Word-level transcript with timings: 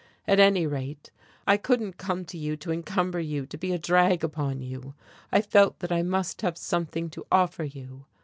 At 0.27 0.39
any 0.39 0.65
rate, 0.65 1.11
I 1.45 1.57
couldn't 1.57 1.99
come 1.99 2.25
to 2.25 2.35
you 2.35 2.57
to 2.57 2.71
encumber 2.71 3.19
you, 3.19 3.45
to 3.45 3.55
be 3.55 3.71
a 3.71 3.77
drag 3.77 4.23
upon 4.23 4.63
you. 4.63 4.95
I 5.31 5.41
felt 5.43 5.77
that 5.77 5.91
I 5.91 6.01
must 6.01 6.41
have 6.41 6.57
something 6.57 7.07
to 7.11 7.27
offer 7.31 7.65
you. 7.65 8.05